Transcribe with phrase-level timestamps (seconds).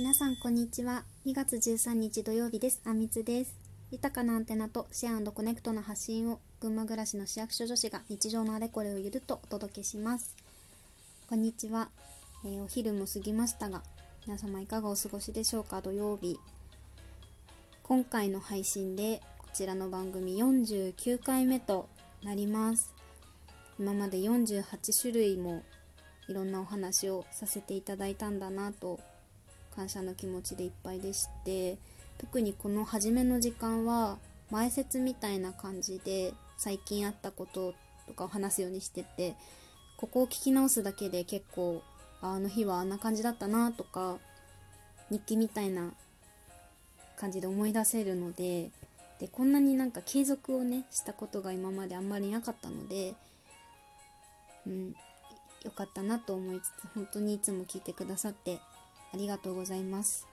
[0.00, 1.04] 皆さんこんにちは。
[1.26, 2.80] 2月13日土曜日です。
[2.86, 3.54] あみつです。
[3.90, 10.34] 豊かなアンテナとシェアコネクトの発信を群馬暮らしの市役所女子が日常のあれこれをゆるっとお届けします。
[11.28, 11.90] こんにちは、
[12.46, 13.82] えー、お昼も過ぎましたが
[14.26, 15.82] 皆様いかがお過ごしでしょうか？
[15.82, 16.38] 土曜日。
[17.82, 21.90] 今回の配信でこちらの番組49回目と
[22.22, 22.94] なります。
[23.78, 25.62] 今まで48種類も
[26.26, 28.98] いろんなお話をさせていただいたんだなと
[29.74, 31.78] 感謝の気持ちでいっぱいでして
[32.18, 34.18] 特にこの初めの時間は
[34.50, 37.74] 前説みたいな感じで最近あったこと
[38.06, 39.34] とかを話すようにしてて
[39.96, 41.82] ここを聞き直すだけで結構
[42.20, 44.18] あの日はあんな感じだったなとか
[45.10, 45.92] 日記みたいな
[47.16, 48.70] 感じで思い出せるので
[49.18, 53.14] でこんなになんか継続をねしたことが今まであんまりなかったので
[54.66, 54.94] うん
[55.62, 58.58] 良かったなと思いつつ本当にいつも聞いてくださって
[59.12, 60.26] ありがとうございます。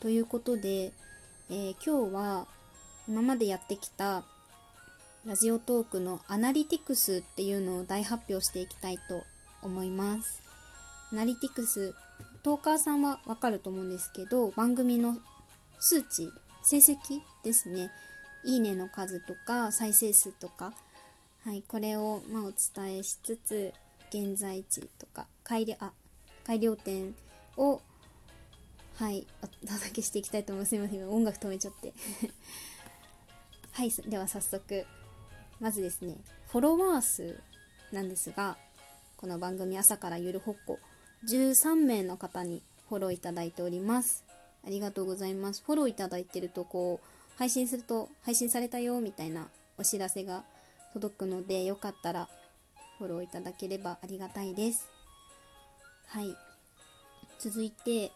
[0.00, 0.92] ということで、
[1.50, 2.46] えー、今日は
[3.08, 4.24] 今までやってきた
[5.24, 9.22] ラジオトークのアナリティクスっていうのを大発表していきたいと
[9.62, 10.42] 思います。
[11.12, 11.94] アナリティクス、
[12.42, 15.16] トーカーさんはわかると思うんですけど、番組の
[15.78, 16.28] 数値、
[16.62, 16.96] 成績
[17.44, 17.90] ですね。
[18.44, 20.74] いいねの数とか再生数とか、
[21.44, 23.72] はい、これをまあお伝えしつつ、
[24.10, 25.92] 現在地とか改良あ
[26.44, 27.14] 改良点
[27.56, 27.80] を
[28.96, 29.26] はい。
[29.42, 31.10] お届けしていきたいと思いますすいません。
[31.10, 31.92] 音楽止めちゃって。
[33.72, 33.90] はい。
[33.90, 34.86] では早速。
[35.60, 36.16] まずですね。
[36.48, 37.40] フォロワー数
[37.90, 38.58] なんですが
[39.16, 40.78] この番組朝からゆるほっこ。
[41.24, 44.24] 13名の方にフォローいただいております。
[44.64, 45.62] ありがとうございます。
[45.64, 50.44] フォローいただいてるとこう配信すると配信されたよみたいなお知らせが
[50.92, 52.28] 届くのでよかったら
[52.98, 54.86] フォローいただければありがたいです。
[56.08, 56.36] はい。
[57.38, 58.12] 続いて、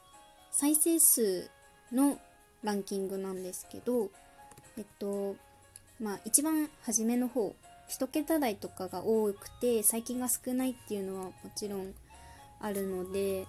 [0.58, 1.50] 再生数
[1.92, 2.18] の
[2.62, 4.08] ランキングなんですけど、
[4.78, 5.36] えっと、
[6.00, 7.54] まあ一番初めの方、
[7.90, 11.92] 1桁台とかが多くて最近が少ないっていうのはもちろん
[12.58, 13.46] あるので、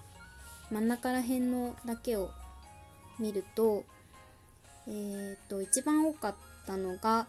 [0.70, 2.28] 真ん中ら辺のだけを
[3.18, 3.84] 見ると、
[4.86, 6.34] えー、っと、一番多かっ
[6.66, 7.26] たのが、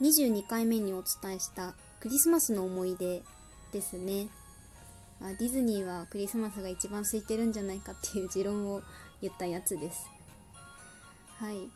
[0.00, 3.22] 22回目にお伝えしたクリスマスの思い出
[3.70, 4.26] ですね。
[5.20, 8.82] あディズニーはクリスマスが一番空いてるんじゃないかっていう持論を
[9.22, 10.10] 言ったやつです。
[11.38, 11.68] はい。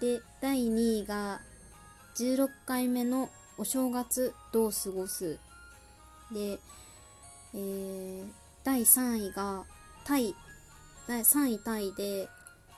[0.00, 1.40] で第2位が
[2.16, 5.38] 16回目のお正月どう過ごす。
[6.32, 6.58] で、
[7.54, 8.24] えー、
[8.64, 9.64] 第3位が
[10.04, 10.34] タイ。
[11.08, 12.28] 第3位タイで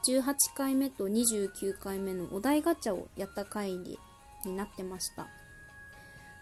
[0.06, 3.98] 18回目と29回目のお題ガチャをやった回に
[4.44, 5.26] なってました。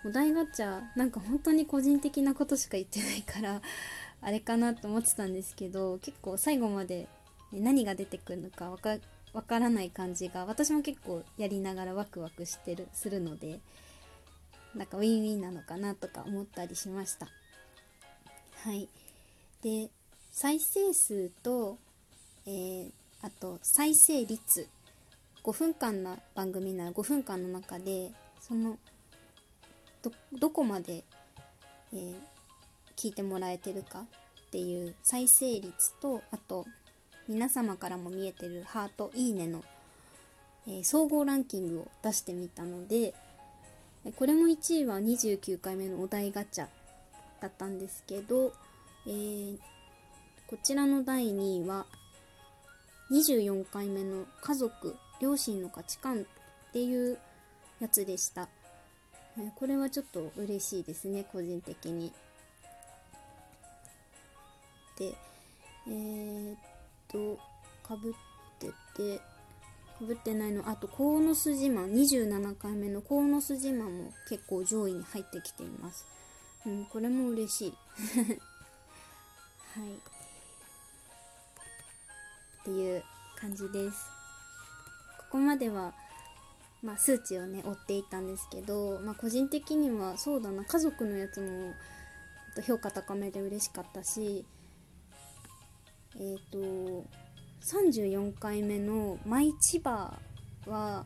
[0.05, 3.61] お題ガチャなんか本当に個人的なことしか言ってないから
[4.21, 7.09] あれかなと思ってたんですけど結構最後まで
[7.53, 8.97] 何が出てくるのかわか
[9.33, 13.61] わからない感じが私も結構やりながらワクワクしてるするので
[14.75, 17.27] なんかウィンウィンなのかなとか思ったりしました。
[18.63, 18.89] はい。
[19.63, 19.91] で
[20.33, 21.79] 再生数と、
[22.47, 22.91] えー、
[23.23, 24.69] あと再生率。
[25.47, 28.79] 5分間の番組なら5分間の中でその
[30.03, 31.05] どどこまで、
[31.93, 32.15] えー、
[32.97, 36.67] 聞いてもらえてるかっていう再生率とあと
[37.29, 39.65] 皆様からも見えてるハートいいねの、
[40.67, 43.15] えー、総合ランキングを出してみたので
[44.15, 46.67] これも1位は29回目のお題ガチャ
[47.41, 48.53] だったんですけど、
[49.07, 49.59] えー、
[50.47, 51.87] こちらの第2位は
[53.11, 57.19] 24回目の家族両親の価値観っていう
[57.81, 58.49] やつでした。
[59.57, 62.13] これはちょっと嬉しいですね個人的に。
[64.99, 65.15] で
[65.89, 66.59] えー、っ
[67.09, 67.39] と
[67.83, 68.13] かぶっ
[68.59, 70.69] ててかぶってないの。
[70.69, 76.07] あと鴻巣自慢27回目の鴻巣自慢も結構上位に入ってきています。
[76.67, 77.75] うんこれも嬉しい。
[79.79, 79.95] はい。
[79.95, 79.99] っ
[82.65, 83.03] ていう
[83.39, 83.99] 感じです。
[85.19, 85.95] ここまでは
[86.83, 90.65] まあ、数値をね追っていたんですけど、まあ、個人的にはそうだな。
[90.65, 91.75] 家族のやつも
[92.63, 94.45] 評価高めで嬉しかったし
[96.19, 97.05] えっ、ー、と
[97.61, 100.19] 34回目の「マイ千葉」
[100.67, 101.05] は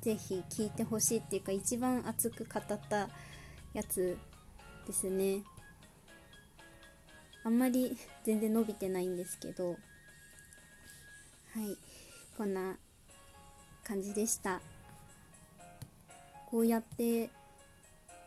[0.00, 3.08] ぜひ聞いてほしいっていうか一番熱く語った
[3.72, 4.18] やつ
[4.86, 5.44] ですね。
[7.44, 9.76] あんまり全然伸びてないんですけどは
[11.60, 11.76] い
[12.36, 12.76] こんな
[13.84, 14.60] 感じでした。
[16.46, 17.30] こうやって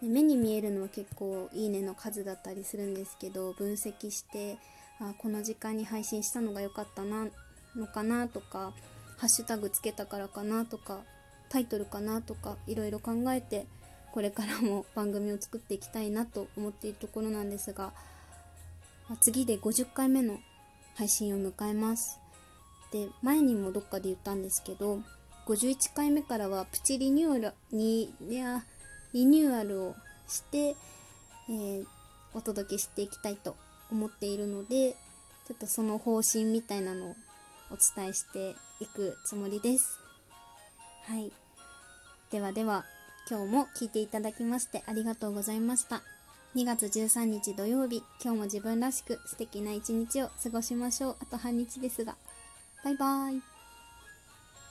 [0.02, 4.58] 目に見えるのは結構いいねの数だったりするんですけど分析して
[5.00, 7.28] あこの時間に配信したのが良かったな
[7.76, 8.74] のかなとか
[9.18, 11.02] ハッシュタグつけたからかなとか
[11.50, 13.66] タイトルかなとかいろいろ考えて
[14.12, 17.92] これからも 番組を作っていきたいなと思っているところなんですが、
[19.20, 20.40] 次で50回目の
[20.96, 22.18] 配信を迎えます。
[22.94, 25.02] で前にもどっかで言ったんですけど
[25.48, 28.14] 51回目からはプチリニューアルに
[29.12, 29.96] リニューアルを
[30.28, 31.86] して、えー、
[32.34, 33.58] お届けしていきたいと
[33.92, 34.96] 思っているので
[35.48, 37.16] ちょっとその方針みたいなのを
[37.72, 40.00] お伝えしていくつもりです。
[41.04, 41.32] はい。
[42.32, 42.86] ではでは
[43.30, 46.02] 今日も聞いていただきましてありがとうございました。
[46.56, 51.16] 2月13日土曜日今日も自分らしく素敵な一日を過ごしましょう。
[51.22, 52.16] あと半日ですが。
[52.84, 53.55] バイバーイ。